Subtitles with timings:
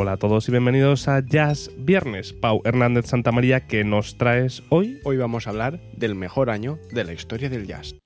[0.00, 2.32] Hola a todos y bienvenidos a Jazz Viernes.
[2.32, 5.00] Pau Hernández Santamaría, ¿qué nos traes hoy?
[5.02, 7.96] Hoy vamos a hablar del mejor año de la historia del jazz.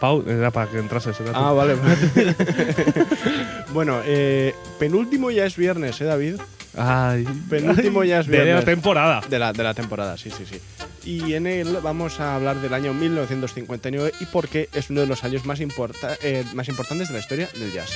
[0.00, 1.20] Pau, era para que entrases.
[1.20, 1.32] era.
[1.34, 1.74] Ah, vale.
[3.72, 6.36] bueno, eh, penúltimo ya es viernes, ¿eh, David?
[6.76, 8.64] Ay, Penúltimo ya es de la viernes.
[8.64, 9.20] temporada.
[9.28, 10.60] De la, de la temporada, sí, sí, sí.
[11.04, 15.06] Y en él vamos a hablar del año 1959 y por qué es uno de
[15.06, 17.90] los años más, importa- eh, más importantes de la historia del jazz.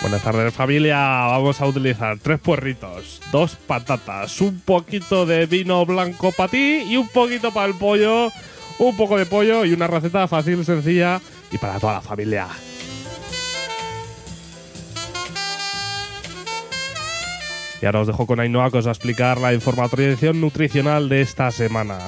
[0.00, 6.32] Buenas tardes familia, vamos a utilizar tres puerritos, dos patatas, un poquito de vino blanco
[6.32, 8.32] para ti y un poquito para el pollo,
[8.78, 11.20] un poco de pollo y una receta fácil, sencilla
[11.52, 12.48] y para toda la familia.
[17.82, 21.20] Y ahora os dejo con Ainhoa que os va a explicar la información nutricional de
[21.20, 21.98] esta semana.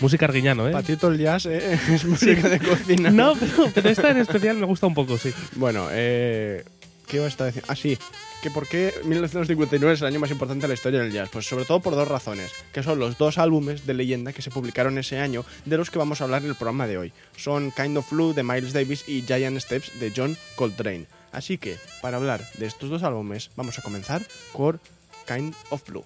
[0.00, 0.72] Música arguiñano, ¿eh?
[0.72, 3.10] Patito el jazz eh, es música de cocina.
[3.10, 5.32] No, pero, pero esta en especial me gusta un poco, sí.
[5.56, 6.64] Bueno, eh,
[7.06, 7.66] ¿qué iba a estar diciendo?
[7.70, 7.98] Ah, sí.
[8.42, 11.28] Que por qué 1959 es el año más importante de la historia del jazz.
[11.32, 14.52] Pues sobre todo por dos razones, que son los dos álbumes de leyenda que se
[14.52, 17.12] publicaron ese año, de los que vamos a hablar en el programa de hoy.
[17.36, 21.06] Son Kind of Blue de Miles Davis y Giant Steps de John Coltrane.
[21.32, 24.22] Así que, para hablar de estos dos álbumes, vamos a comenzar
[24.52, 24.78] por
[25.26, 26.04] Kind of Blue.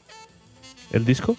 [0.91, 1.37] ¿El disco?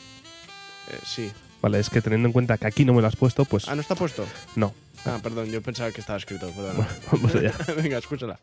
[0.91, 1.31] Eh, sí.
[1.63, 3.75] Vale, es que teniendo en cuenta que aquí no me lo has puesto, pues Ah,
[3.75, 4.25] ¿no está puesto?
[4.57, 4.73] no.
[5.05, 6.49] Ah, perdón, yo pensaba que estaba escrito.
[6.51, 6.85] Perdón.
[7.11, 7.53] Vamos allá.
[7.81, 8.37] Venga, escúchala.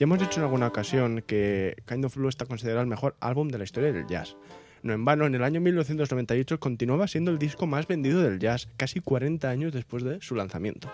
[0.00, 3.48] Ya hemos dicho en alguna ocasión que Kind of Blue está considerado el mejor álbum
[3.48, 4.34] de la historia del jazz.
[4.82, 8.70] No en vano, en el año 1998 continuaba siendo el disco más vendido del jazz,
[8.78, 10.90] casi 40 años después de su lanzamiento.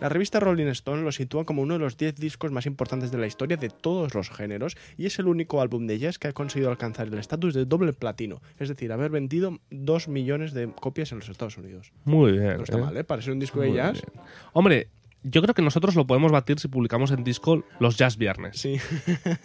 [0.00, 3.18] La revista Rolling Stone lo sitúa como uno de los 10 discos más importantes de
[3.18, 6.32] la historia de todos los géneros y es el único álbum de jazz que ha
[6.32, 11.12] conseguido alcanzar el estatus de doble platino, es decir, haber vendido 2 millones de copias
[11.12, 11.92] en los Estados Unidos.
[12.04, 12.56] Muy bien.
[12.56, 12.80] No está ¿eh?
[12.80, 13.04] mal, ¿eh?
[13.04, 14.02] Para ser un disco de jazz.
[14.02, 14.24] bien.
[14.52, 14.88] Hombre,
[15.24, 18.58] yo creo que nosotros lo podemos batir si publicamos en disco los Jazz Viernes.
[18.58, 18.76] Sí,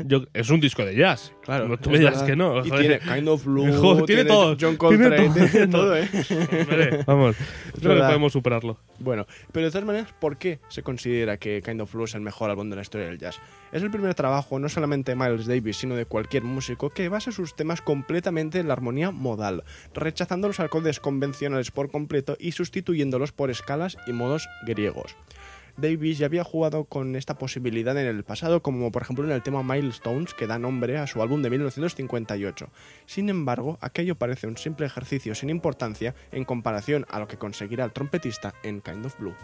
[0.06, 1.34] Yo- es un disco de jazz.
[1.44, 1.68] claro.
[1.68, 2.66] No tú me digas que no.
[2.66, 3.00] Y joder.
[3.00, 4.58] tiene Kind of Blue, Joder, tiene todo.
[4.60, 5.48] John Tiene Coltrane, todo.
[5.50, 6.10] tiene todo, ¿eh?
[6.62, 7.36] Hombre, Vamos,
[7.80, 8.80] creo que podemos superarlo.
[9.00, 12.22] Bueno, pero de todas maneras, ¿por qué se considera que Kind of Blue es el
[12.22, 13.40] mejor álbum de la historia del jazz?
[13.72, 17.32] Es el primer trabajo no solamente de Miles Davis, sino de cualquier músico que basa
[17.32, 23.32] sus temas completamente en la armonía modal, rechazando los acordes convencionales por completo y sustituyéndolos
[23.32, 25.16] por escalas y modos griegos.
[25.78, 29.44] Davis ya había jugado con esta posibilidad en el pasado, como por ejemplo en el
[29.44, 32.70] tema Milestones, que da nombre a su álbum de 1958.
[33.06, 37.86] Sin embargo, aquello parece un simple ejercicio sin importancia en comparación a lo que conseguirá
[37.86, 39.36] el trompetista en Kind of Blue.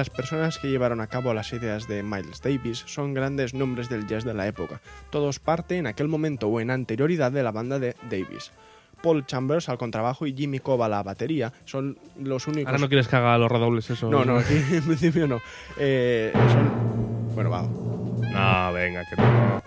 [0.00, 4.06] Las personas que llevaron a cabo las ideas de Miles Davis son grandes nombres del
[4.06, 4.80] jazz de la época.
[5.10, 8.50] Todos parte en aquel momento o en anterioridad de la banda de Davis.
[9.02, 12.68] Paul Chambers al contrabajo y Jimmy Cobb a la batería son los únicos.
[12.68, 14.08] Ahora no quieres que haga los redobles eso.
[14.08, 15.42] No, no, aquí en principio no.
[15.76, 17.34] Eh, son...
[17.34, 17.60] Bueno, va.
[17.60, 19.62] No, venga, que no.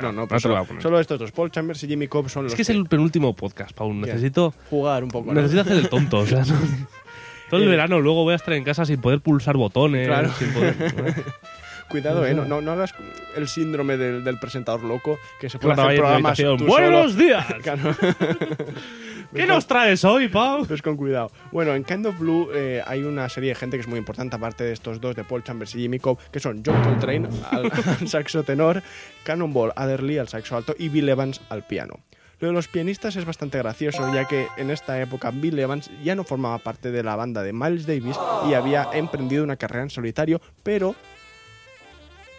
[0.00, 1.32] No, no, a solo, estos dos.
[1.32, 4.00] Paul Chambers y Jimmy Cobb son los Es que es el penúltimo podcast, Paul.
[4.00, 5.34] Necesito, jugar un poco.
[5.34, 5.34] ¿no?
[5.34, 6.20] necesito hacer el tonto.
[6.20, 6.54] O sea, no-
[7.50, 10.06] Todo el Eh, verano luego voy a estar en casa sin poder pulsar botones.
[10.06, 10.30] Claro.
[10.38, 10.74] sin poder-
[11.88, 12.94] Cuidado, eh, no, no, no hagas
[13.34, 17.24] el síndrome del, del presentador loco que se puede Claro, hacer programas tú ¡Buenos solo.
[17.24, 17.46] días!
[19.34, 20.66] ¿Qué nos traes hoy, Pau?
[20.66, 21.30] Pues con cuidado.
[21.50, 24.36] Bueno, en Kind of Blue eh, hay una serie de gente que es muy importante,
[24.36, 27.70] aparte de estos dos, de Paul Chambers y Jimmy Cobb, que son John Coltrane al,
[28.00, 28.82] al saxo tenor,
[29.22, 32.00] Cannonball Adderley al saxo alto y Bill Evans al piano.
[32.40, 36.14] Lo de los pianistas es bastante gracioso, ya que en esta época Bill Evans ya
[36.14, 38.16] no formaba parte de la banda de Miles Davis
[38.48, 40.94] y había emprendido una carrera en solitario, pero.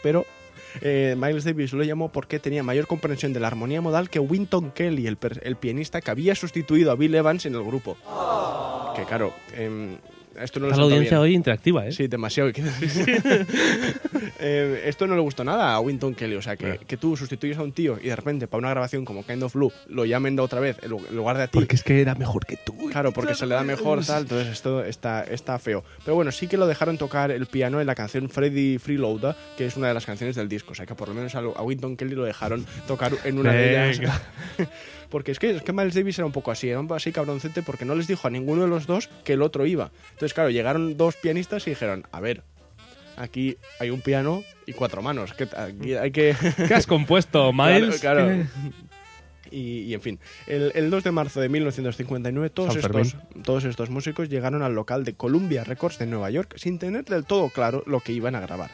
[0.02, 0.26] Pero.
[0.82, 4.72] eh, Miles Davis lo llamó porque tenía mayor comprensión de la armonía modal que Winton
[4.72, 7.98] Kelly, el, el pianista que había sustituido a Bill Evans en el grupo.
[8.96, 9.98] Que claro, em,
[10.44, 11.22] esto no Está la audiencia bien.
[11.22, 11.92] hoy interactiva, ¿eh?
[11.92, 12.50] Sí, demasiado.
[14.42, 16.36] Eh, esto no le gustó nada a Winton Kelly.
[16.36, 19.04] O sea, que, que tú sustituyes a un tío y de repente para una grabación
[19.04, 21.48] como Kind of Blue lo llamen de otra vez en lu- en lugar de a
[21.48, 21.58] ti.
[21.60, 22.74] Porque es que era mejor que tú.
[22.90, 25.84] Claro, porque se le da mejor, tal, entonces esto está, está feo.
[26.06, 29.66] Pero bueno, sí que lo dejaron tocar el piano en la canción Freddy Freeloader, que
[29.66, 30.72] es una de las canciones del disco.
[30.72, 33.52] O sea, que por lo menos a, a Winton Kelly lo dejaron tocar en una
[33.54, 34.22] de ellas.
[35.10, 37.12] Porque es que, es que Miles Davis era un poco así, era un poco así
[37.12, 39.90] cabroncete porque no les dijo a ninguno de los dos que el otro iba.
[40.12, 42.44] Entonces, claro, llegaron dos pianistas y dijeron, a ver,
[43.18, 46.36] aquí hay un piano y cuatro manos, que aquí hay que...
[46.68, 48.00] ¿Qué has compuesto, Miles?
[48.00, 48.46] Claro, claro.
[49.52, 53.90] Y, y, en fin, el, el 2 de marzo de 1959 todos estos, todos estos
[53.90, 57.84] músicos llegaron al local de Columbia Records de Nueva York sin tener del todo claro
[57.88, 58.70] lo que iban a grabar.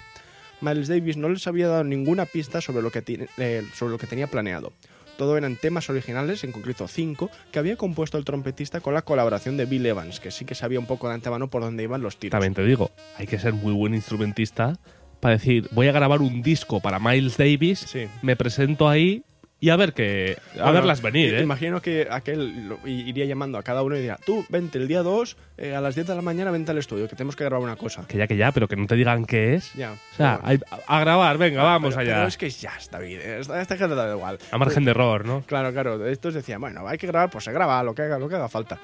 [0.62, 3.04] Miles Davis no les había dado ninguna pista sobre lo que,
[3.38, 4.74] eh, sobre lo que tenía planeado.
[5.18, 9.58] Todo eran temas originales, en concreto cinco, que había compuesto el trompetista con la colaboración
[9.58, 12.18] de Bill Evans, que sí que sabía un poco de antemano por dónde iban los
[12.18, 12.32] tiros.
[12.32, 14.78] También te digo, hay que ser muy buen instrumentista
[15.20, 18.08] para decir, voy a grabar un disco para Miles Davis, Sí.
[18.22, 19.24] me presento ahí
[19.60, 21.42] y a ver que a Bueno, verlas venir, i- ¿eh?
[21.42, 25.38] Imagino que aquel iría llamando a cada uno y diría, tú, vente el día 2,
[25.76, 28.06] a las 10 de la mañana, vente al estudio, que tenemos que grabar una cosa.
[28.08, 29.74] Que ya que ya, pero que no te digan qué es.
[29.74, 29.94] Ya.
[29.94, 32.16] O sea, hay- a, grabar, venga, vamos pero, allá.
[32.18, 34.38] Pero es que ya está bien, esta, esta gente da igual.
[34.52, 35.42] A margen de error, ¿no?
[35.48, 38.28] Claro, claro, estos decían, bueno, hay que grabar, pues se graba, lo que haga, lo
[38.30, 38.78] que haga falta.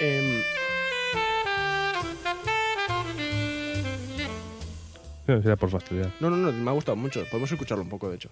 [0.00, 0.42] Em,
[5.26, 6.10] Sí, Sería por fastidiar.
[6.20, 8.30] no, no, no, me ha gustado mucho, podemos escucharlo un poco, de hecho.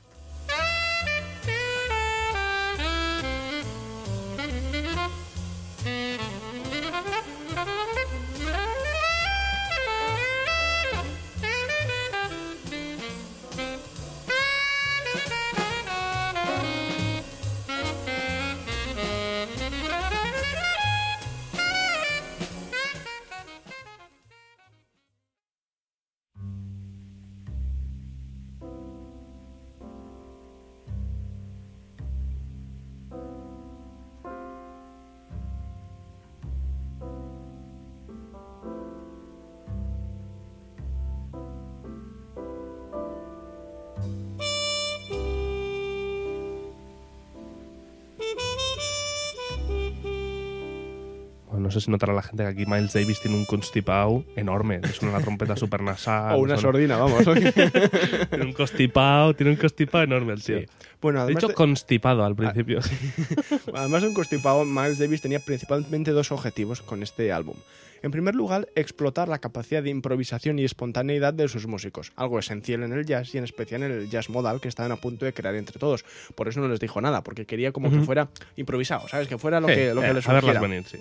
[51.74, 54.81] Sé si notará la gente que aquí Miles Davis tiene un constipado enorme.
[54.82, 56.34] Es una trompeta súper nasal.
[56.36, 57.24] o una son- sordina, vamos.
[58.31, 60.60] Tiene un constipado, tiene un constipado enorme el tío.
[60.60, 60.66] Sí.
[61.02, 62.81] Bueno, He además dicho de, constipado al principio.
[63.74, 67.56] además de un constipado, Miles Davis tenía principalmente dos objetivos con este álbum.
[68.02, 72.82] En primer lugar, explotar la capacidad de improvisación y espontaneidad de sus músicos, algo esencial
[72.82, 75.32] en el jazz y en especial en el jazz modal que estaban a punto de
[75.32, 76.04] crear entre todos.
[76.34, 79.26] Por eso no les dijo nada, porque quería como que fuera improvisado, ¿sabes?
[79.26, 80.60] Que fuera lo que, lo que eh, les a verlas surgiera.
[80.60, 80.98] venir, sí.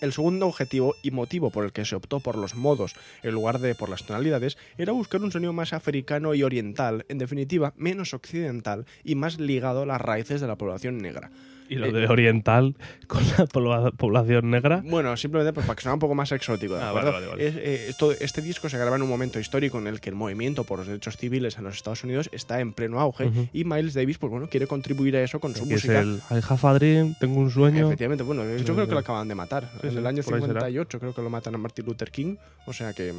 [0.00, 3.58] El segundo objetivo y motivo por el que se optó por los modos en lugar
[3.58, 8.14] de por las tonalidades era buscar un sonido más africano y oriental, en definitiva, menos
[8.14, 11.30] occidental y más ligado a las raíces de la población negra.
[11.70, 14.82] Y lo Eh, de oriental con la pobla- población negra.
[14.84, 17.12] Bueno, simplemente pues, para que sea un poco más exótico, ¿de Ah, acuerdo?
[17.12, 17.88] vale, vale, vale.
[17.88, 20.64] Es, eh, este disco se graba en un momento histórico en el que el movimiento
[20.64, 23.48] por los derechos civiles en los Estados Unidos está en pleno auge Ujú.
[23.52, 26.00] y Miles Davis, pues bueno, quiere contribuir a eso con su es música.
[26.00, 27.86] el I have a dream, tengo un sueño.
[27.86, 29.70] Efectivamente, bueno, yo creo que lo acaban de matar.
[29.80, 30.60] Sí, en el año por ahí será.
[30.60, 32.34] 58 creo que lo matan a Martin Luther King,
[32.66, 33.12] o sea que...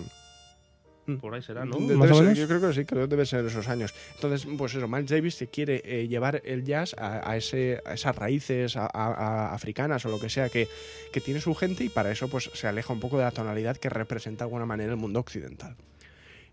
[1.20, 1.78] Por ahí será, ¿no?
[2.16, 3.94] Ser- yo creo que sí, creo que debe ser esos años.
[4.16, 7.94] Entonces, pues eso, Miles Davis se quiere eh, llevar el jazz a, a ese, a
[7.96, 10.68] esas raíces a- a- a africanas o lo que sea que,
[11.12, 13.78] que tiene su gente y para eso pues se aleja un poco de la tonalidad
[13.78, 15.76] que representa de alguna manera el mundo occidental.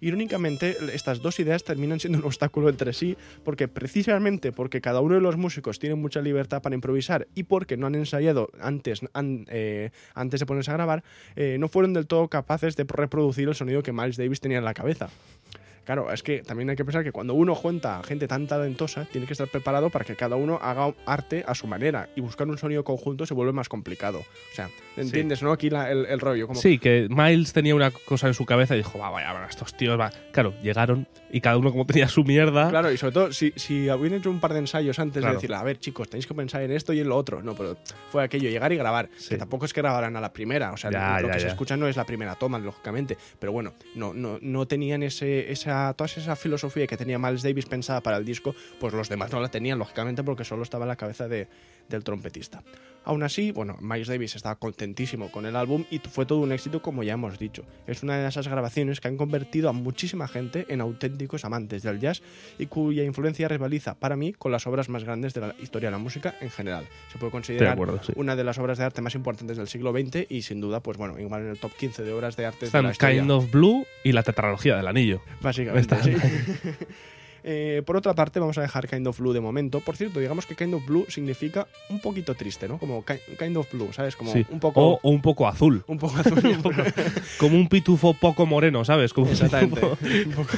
[0.00, 5.14] Irónicamente, estas dos ideas terminan siendo un obstáculo entre sí, porque precisamente porque cada uno
[5.14, 9.00] de los músicos tiene mucha libertad para improvisar y porque no han ensayado antes,
[9.49, 11.02] eh, antes de ponerse a grabar,
[11.37, 14.64] eh, no fueron del todo capaces de reproducir el sonido que Miles Davis tenía en
[14.64, 15.11] la cabeza.
[15.88, 19.07] Claro, es que también hay que pensar que cuando uno junta a gente tan talentosa,
[19.11, 22.47] tiene que estar preparado para que cada uno haga arte a su manera y buscar
[22.47, 24.18] un sonido conjunto se vuelve más complicado.
[24.18, 24.68] O sea,
[24.99, 25.50] ¿entiendes, no?
[25.50, 26.47] Aquí la- el, el rollo.
[26.47, 29.47] Como, Sí, que Miles tenía una cosa en su cabeza y dijo, va, vaya, va,
[29.47, 30.11] estos tíos, va.
[30.30, 32.68] Claro, llegaron y cada uno como tenía su mierda.
[32.68, 35.33] Claro, y sobre todo, si, si habían hecho un par de ensayos antes Claro.
[35.33, 37.42] de decirle, a ver, chicos, tenéis que pensar en esto y en lo otro.
[37.42, 37.78] No, pero
[38.11, 39.09] fue aquello, llegar y grabar.
[39.16, 39.30] Sí.
[39.30, 40.71] Que tampoco es que grabaran a la primera.
[40.73, 43.16] O sea, Ya, lo ya, que se escucha no es la primera toma, lógicamente.
[43.38, 47.67] Pero bueno, no, no, no tenían ese, esa, toda esa filosofía que tenía Miles Davis
[47.67, 50.89] pensada para el disco, pues los demás no la tenían, lógicamente, porque solo estaba en
[50.89, 51.49] la cabeza de,
[51.89, 52.63] del trompetista.
[53.05, 56.83] Aún así, bueno, Miles Davis estaba contentísimo con el álbum y fue todo un éxito,
[56.83, 57.65] como ya hemos dicho.
[57.87, 62.01] Es una de esas grabaciones que han convertido a muchísima gente en auténticos amantes del
[62.01, 62.21] jazz
[62.59, 65.93] y cuya influencia rivaliza para mí con las obras más grandes de la historia de
[65.93, 66.85] la música en general.
[67.11, 68.13] Se puede de considerar acuerdo, sí.
[68.17, 70.99] una de las obras de arte más importantes del siglo XX y sin duda, pues
[70.99, 73.21] bueno, igual en el top 15 de obras de arte de Están la historia.
[73.21, 75.23] Kind of Blue y la tetralogía del anillo.
[75.41, 76.15] Básicamente, Está- sí.
[77.45, 79.79] Eh, por otra parte, vamos a dejar Kind of Blue de momento.
[79.81, 82.79] Por cierto, digamos que Kind of Blue significa un poquito triste, ¿no?
[82.79, 84.17] Como ki- Kind of Blue, ¿sabes?
[84.17, 84.45] Como Sí.
[84.51, 84.81] un poco...
[84.85, 85.85] O, o un poco azul.
[85.87, 86.45] Un poco azul.
[86.45, 86.83] un poco-
[87.39, 89.13] Como un pitufo poco moreno, ¿sabes?
[89.15, 89.81] Como Exactamente.
[89.81, 90.53] pitufo- Un poco-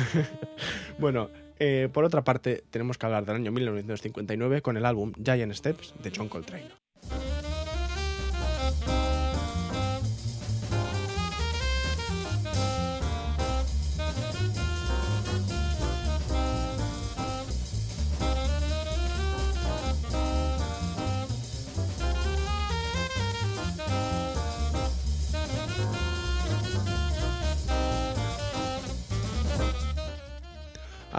[0.99, 5.53] bueno, eh, por otra parte, tenemos que hablar del año 1959 con el álbum Giant
[5.53, 6.65] Steps de John Coltrane.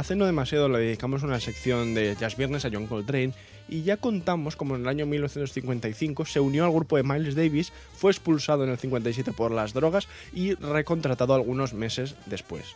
[0.02, 3.36] Hace no demasiado le dedicamos una sección de Jazz Viernes a John Coltrane
[3.70, 7.72] y ya contamos como en el año 1955 se unió al grupo de Miles Davis,
[7.94, 12.76] fue expulsado en el 57 por las drogas y recontratado algunos meses después.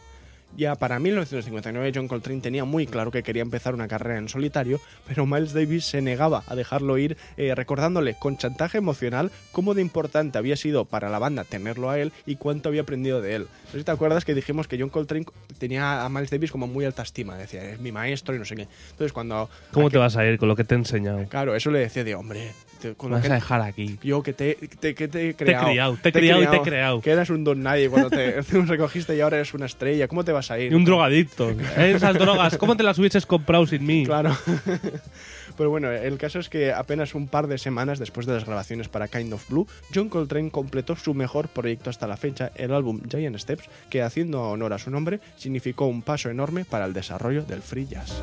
[0.57, 4.79] Ya para 1959 John Coltrane tenía muy claro que quería empezar una carrera en solitario,
[5.07, 9.81] pero Miles Davis se negaba a dejarlo ir, eh, recordándole con chantaje emocional cómo de
[9.81, 13.41] importante había sido para la banda tenerlo a él y cuánto había aprendido de él.
[13.65, 15.25] No sé si te acuerdas que dijimos que John Coltrane
[15.57, 18.55] tenía a Miles Davis como muy alta estima, decía, es mi maestro y no sé
[18.55, 18.67] qué.
[18.91, 19.49] Entonces cuando...
[19.71, 21.25] ¿Cómo aquel- te vas a ir con lo que te he enseñado?
[21.27, 23.97] Claro, eso le decía de, hombre, te- con lo vas que a dejar aquí.
[24.03, 25.65] yo que te, te- que te he Te he creado.
[25.67, 27.01] criado, te he criado y te he creado.
[27.01, 30.07] Que eras un don nadie cuando te recogiste y ahora eres una estrella.
[30.07, 30.71] ¿Cómo te vas a ir?
[30.71, 31.49] Y un drogadicto.
[31.77, 34.05] Esas drogas, ¿cómo te las hubieses comprado sin mí?
[34.05, 34.35] Claro.
[35.57, 38.89] Pero bueno, el caso es que apenas un par de semanas después de las grabaciones
[38.89, 42.99] para Kind of Blue, John Coltrane completó su mejor proyecto hasta la fecha, el álbum
[43.09, 47.43] Giant Steps, que haciendo honor a su nombre, significó un paso enorme para el desarrollo
[47.43, 48.21] del free jazz.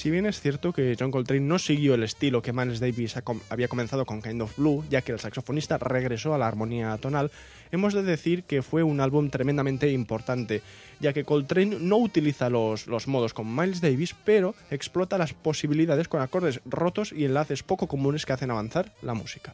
[0.00, 3.16] Si bien es cierto que John Coltrane no siguió el estilo que Miles Davis
[3.50, 7.30] había comenzado con Kind of Blue, ya que el saxofonista regresó a la armonía tonal,
[7.70, 10.62] hemos de decir que fue un álbum tremendamente importante,
[11.00, 16.08] ya que Coltrane no utiliza los, los modos con Miles Davis, pero explota las posibilidades
[16.08, 19.52] con acordes rotos y enlaces poco comunes que hacen avanzar la música.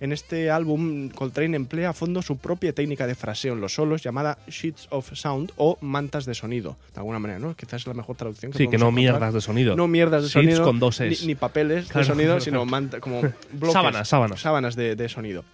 [0.00, 4.02] En este álbum, Coltrane emplea a fondo su propia técnica de fraseo en los solos
[4.02, 7.54] llamada Sheets of Sound o mantas de sonido, de alguna manera, ¿no?
[7.56, 8.92] Quizás es la mejor traducción que Sí, que no encontrar.
[8.94, 9.74] mierdas de sonido.
[9.76, 10.64] No mierdas de Sheets sonido.
[10.64, 12.40] con dos ni, ni papeles Claro, de sonido, claro.
[12.40, 13.20] sino manta- como
[13.52, 13.72] bloques.
[13.72, 14.40] Sábanas, sábanas.
[14.40, 15.44] Sábanas de, de sonido.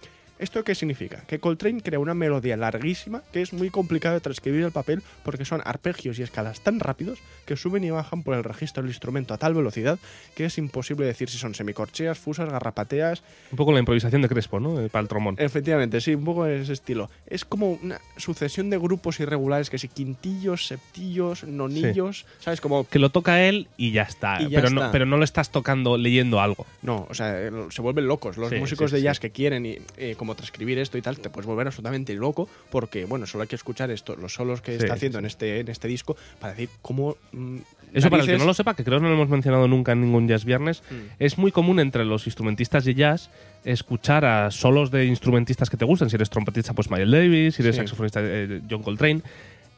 [0.43, 1.23] ¿Esto qué significa?
[1.25, 5.45] Que Coltrane crea una melodía larguísima que es muy complicado de transcribir al papel porque
[5.45, 9.33] son arpegios y escalas tan rápidos que suben y bajan por el registro del instrumento
[9.33, 9.99] a tal velocidad
[10.35, 13.23] que es imposible decir si son semicorcheas, fusas, garrapateas.
[13.51, 14.75] Un poco la improvisación de Crespo, ¿no?
[14.89, 15.35] Para el trombón.
[15.39, 17.09] Efectivamente, sí, un poco ese estilo.
[17.25, 22.59] Es como una sucesión de grupos irregulares que si quintillos, septillos, nonillos, ¿sabes?
[22.59, 24.41] Como Que lo toca él y ya está.
[24.41, 26.65] Y ya pero, No, pero no lo estás tocando leyendo algo.
[26.81, 28.35] No, o sea, el- se vuelven locos.
[28.35, 31.19] Los Sí, músicos sí, de jazz que quieren y, eh, como transcribir esto y tal,
[31.19, 34.73] te puedes volver absolutamente loco porque, bueno, solo hay que escuchar esto, los solos que
[34.77, 37.15] Sí, está haciendo en este en este disco para decir cómo.
[37.31, 37.57] mm,
[37.93, 39.91] Eso para el que no lo sepa, que creo que no lo hemos mencionado nunca
[39.91, 40.95] en ningún Jazz Viernes, Mm.
[41.19, 43.29] es muy común entre los instrumentistas de jazz
[43.63, 46.09] escuchar a solos de instrumentistas que te gusten.
[46.09, 47.79] Si eres trompetista, pues Miles Davis, si eres Sí.
[47.81, 49.21] saxofonista, eh, John Coltrane.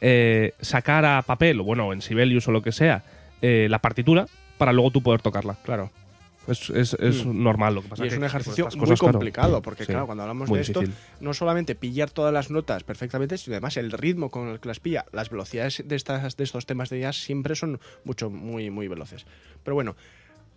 [0.02, 3.02] eh, sacar a papel, o bueno, en Sibelius o lo que sea,
[3.40, 4.26] eh, la partitura
[4.58, 5.56] para luego tú poder tocarla.
[5.64, 5.90] Claro.
[6.46, 7.42] Es, es- es Mm.
[7.42, 8.04] normal lo que pasa.
[8.04, 10.82] Y es que un ejercicio muy claro, complicado porque, sí, claro, cuando hablamos de esto,
[11.20, 14.80] no solamente pillar todas las notas perfectamente, sino además el ritmo con el que las
[14.80, 15.04] pilla.
[15.12, 19.26] Las velocidades de, estas, de estos temas de jazz siempre son mucho, muy, muy veloces.
[19.64, 19.96] Pero bueno,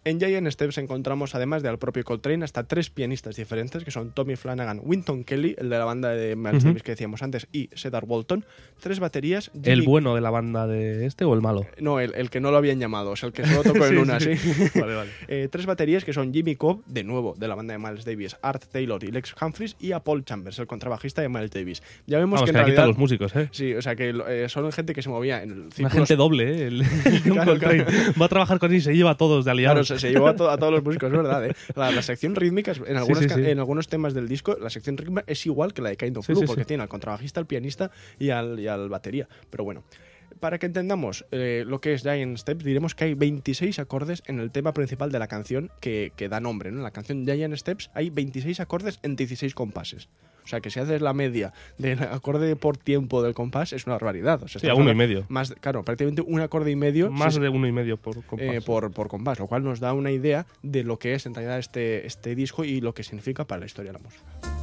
[0.06, 4.36] En Giant Steps encontramos, además del propio Coltrane, hasta tres pianistas diferentes, que son Tommy
[4.36, 6.64] Flanagan, Winton Kelly, el de la banda de Miles.
[6.64, 8.46] Davis que decíamos antes, y Cedar Walton.
[8.80, 9.52] Tres baterías.
[9.64, 11.66] ¿El bueno de la banda de este o el malo?
[11.80, 13.92] No, el, el que no lo habían llamado, o sea, el que solo tocó en
[13.92, 14.36] Sí, una, sí.
[14.38, 14.52] sí.
[14.80, 15.10] Vale, vale.
[15.28, 18.36] Eh, tres baterías que son Jimmy Cobb, de nuevo, de la banda de Miles Davis,
[18.42, 21.84] Art Taylor y Lex Humphries, y a Paul Chambers, el contrabajista de Miles Davis.
[22.08, 22.88] Ya vemos Vamos, que en realidad...
[22.88, 23.50] los músicos, ¿eh?
[23.52, 26.16] Sí, o sea, que eh, son gente que se movía en el Una círculos- gente
[26.16, 26.68] doble, ¿eh?
[26.68, 26.84] El,
[27.60, 27.86] Claro.
[28.20, 29.89] Va a trabajar con él y se lleva a todos de aliados.
[29.98, 31.46] Se llevó a, to- a todos los músicos, es verdad.
[31.46, 31.56] ¿eh?
[31.76, 33.46] La, la sección rítmica, en, sí, sí.
[33.50, 36.28] en algunos temas del disco, la sección rítmica es igual que la de Kind of
[36.28, 39.28] Blue, porque tiene al contrabajista, al pianista y al, y al batería.
[39.50, 39.84] Pero bueno,
[40.40, 44.40] para que entendamos eh, lo que es Giant Steps, diremos que hay 26 acordes en
[44.40, 46.72] el tema principal de la canción que, que da nombre.
[46.72, 46.78] ¿no?
[46.78, 50.08] En la canción Giant Steps hay 26 acordes en 16 compases.
[50.44, 53.96] O sea que si haces la media del acorde por tiempo del compás, es una
[53.96, 54.42] barbaridad.
[54.42, 55.26] O sea, Sí, a uno y medio.
[55.30, 57.12] Más, claro, prácticamente un acorde y medio.
[57.12, 58.48] Más de uno y medio por compás.
[58.56, 61.36] eh, por, por compás, lo cual nos da una idea de lo que es en
[61.36, 64.59] realidad este, este disco y lo que significa para la historia de la música.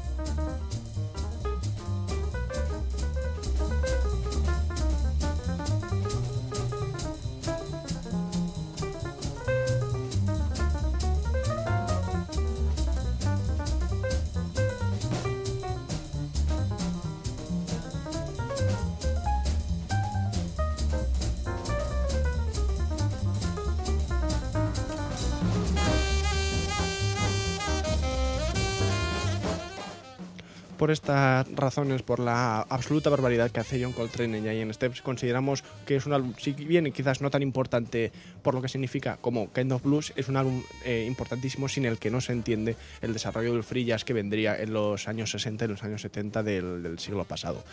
[30.79, 35.65] Por estas razones, por la absoluta barbaridad que hace John Coltrane en Giant Steps, consideramos
[35.87, 39.53] que es un álbum, si bien quizás no tan importante por lo que significa como
[39.53, 43.15] Kind of Blues, es un álbum eh, importantísimo sin el que no se entiende el
[43.15, 46.83] desarrollo del free jazz que vendría en los años 60 y los años 70 del,
[46.83, 47.65] del siglo pasado.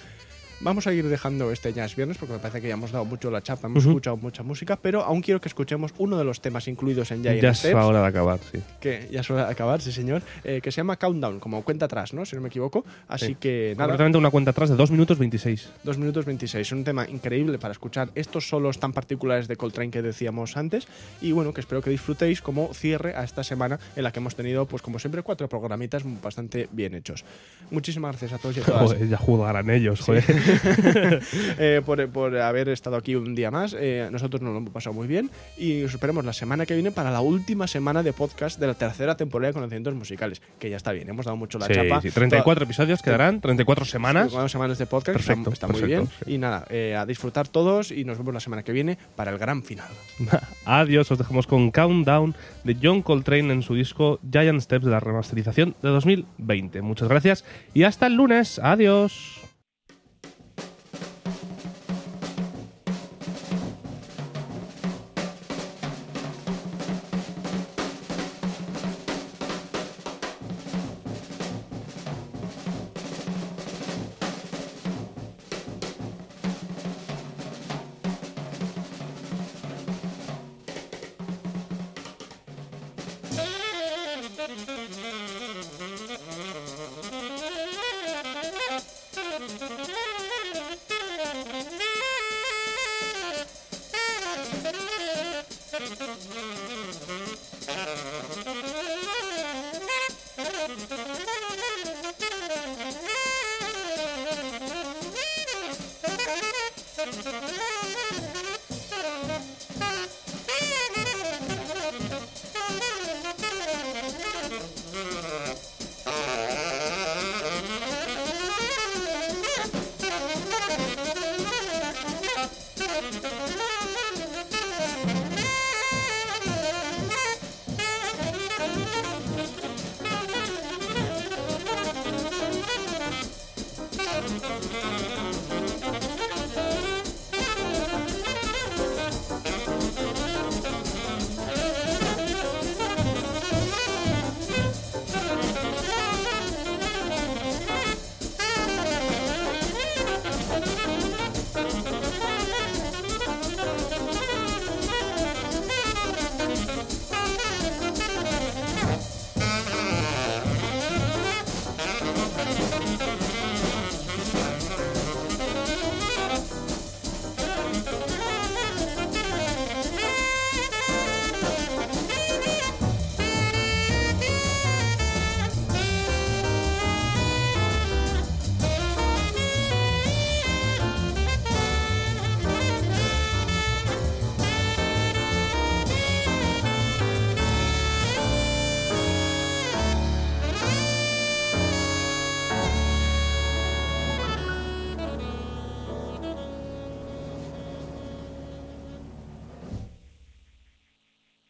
[0.63, 3.30] Vamos a ir dejando este jazz viernes porque me parece que ya hemos dado mucho
[3.30, 3.91] la chapa, hemos Ujú.
[3.91, 7.41] escuchado mucha música, pero aún quiero que escuchemos uno de los temas incluidos en Giant
[7.41, 8.60] ya es Steps hora de acabar, sí.
[8.80, 12.23] que ya suele acabar, sí señor, eh, que se llama Countdown, como cuenta atrás, ¿no?
[12.26, 12.86] Si no me equivoco.
[13.10, 13.36] Así Sí.
[13.36, 15.69] que nada, Concretamente una cuenta atrás de 2 minutos 26.
[15.84, 16.71] 2 minutos 26.
[16.71, 20.88] Un tema increíble para escuchar estos solos tan particulares de Coltrane que decíamos antes.
[21.21, 24.36] Y bueno, que espero que disfrutéis como cierre a esta semana en la que hemos
[24.36, 27.26] tenido, pues como siempre, cuatro programitas bastante bien hechos.
[27.69, 28.82] Muchísimas gracias a todos y a todas.
[28.93, 30.23] Joder, ya jugarán ellos, joder.
[31.58, 33.76] eh, por, por haber estado aquí un día más.
[33.80, 36.92] Eh, nosotros nos lo hemos pasado muy bien y os esperemos la semana que viene
[36.92, 40.78] para la última semana de podcast de la tercera temporada de Conocimientos Musicales, que ya
[40.78, 42.02] está bien, hemos dado mucho la Sí, chapa.
[42.02, 44.30] sí, 34 episodios quedarán, 34 semanas.
[44.32, 46.36] Cuatro semanas de podcast, Perfecto, está, está muy perfecto, bien.
[46.36, 49.38] Y nada, eh, a disfrutar todos y nos vemos la semana que viene para el
[49.38, 49.88] gran final.
[50.66, 55.00] Adiós, os dejamos con Countdown de John Coltrane en su disco Giant Steps de la
[55.00, 56.82] remasterización de 2020.
[56.82, 58.60] Muchas gracias y hasta el lunes.
[58.60, 59.53] Adiós.